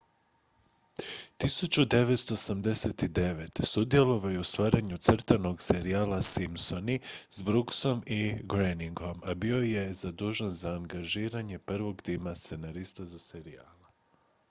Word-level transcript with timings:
1989. 1.43 3.65
sudjelovao 3.65 4.31
je 4.31 4.39
u 4.39 4.43
stvaranju 4.43 4.97
crtanog 4.97 5.61
serijala 5.61 6.21
simpsoni 6.21 6.99
s 7.29 7.41
brooksom 7.41 8.03
i 8.05 8.33
groeningom 8.43 9.21
a 9.25 9.33
bio 9.33 9.57
je 9.57 9.85
bio 9.85 9.93
zadužen 9.93 10.49
za 10.51 10.73
angažiranje 10.73 11.59
prvog 11.59 12.01
tima 12.01 12.35
scenarista 12.35 13.05
za 13.05 13.19
serijal 13.19 13.75